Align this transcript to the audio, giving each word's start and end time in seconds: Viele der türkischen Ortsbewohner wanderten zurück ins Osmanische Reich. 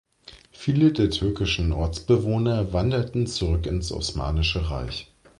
Viele 0.51 0.91
der 0.91 1.11
türkischen 1.11 1.71
Ortsbewohner 1.71 2.73
wanderten 2.73 3.27
zurück 3.27 3.67
ins 3.67 3.91
Osmanische 3.91 4.71
Reich. 4.71 5.11